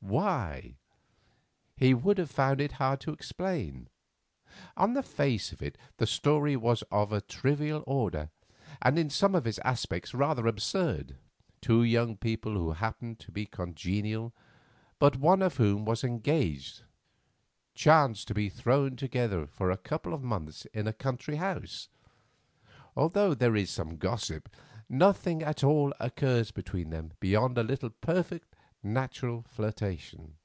Why? 0.00 0.76
He 1.76 1.92
would 1.92 2.16
have 2.18 2.30
found 2.30 2.60
it 2.60 2.72
hard 2.72 3.00
to 3.00 3.10
explain. 3.12 3.88
On 4.76 4.92
the 4.94 5.02
face 5.02 5.50
of 5.50 5.60
it, 5.60 5.76
the 5.96 6.06
story 6.06 6.54
was 6.54 6.82
of 6.92 7.12
a 7.12 7.20
trivial 7.20 7.82
order, 7.88 8.30
and 8.80 9.00
in 9.00 9.10
some 9.10 9.34
of 9.34 9.48
its 9.48 9.58
aspects 9.64 10.14
rather 10.14 10.46
absurd. 10.46 11.16
Two 11.60 11.82
young 11.82 12.16
people 12.16 12.52
who 12.54 12.70
happened 12.70 13.18
to 13.18 13.32
be 13.32 13.46
congenial, 13.46 14.32
but 15.00 15.16
one 15.16 15.42
of 15.42 15.56
whom 15.56 15.84
was 15.84 16.04
engaged, 16.04 16.82
chance 17.74 18.24
to 18.26 18.32
be 18.32 18.48
thrown 18.48 18.94
together 18.94 19.44
for 19.44 19.72
a 19.72 19.76
couple 19.76 20.14
of 20.14 20.22
months 20.22 20.66
in 20.66 20.86
a 20.86 20.92
country 20.92 21.34
house. 21.36 21.88
Although 22.96 23.34
there 23.34 23.56
is 23.56 23.70
some 23.70 23.96
gossip, 23.96 24.48
nothing 24.88 25.42
at 25.42 25.64
all 25.64 25.92
occurs 25.98 26.52
between 26.52 26.90
them 26.90 27.10
beyond 27.18 27.58
a 27.58 27.64
little 27.64 27.90
perfectly 27.90 28.50
natural 28.82 29.42
flirtation. 29.42 30.36